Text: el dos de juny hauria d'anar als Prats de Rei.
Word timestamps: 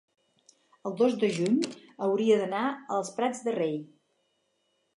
el 0.89 0.95
dos 1.01 1.17
de 1.23 1.29
juny 1.35 1.59
hauria 2.07 2.39
d'anar 2.41 2.63
als 2.97 3.13
Prats 3.19 3.45
de 3.49 3.57
Rei. 3.61 3.77